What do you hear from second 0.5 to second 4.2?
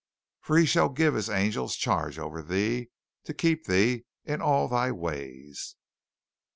he shall give his angels charge over thee, to keep thee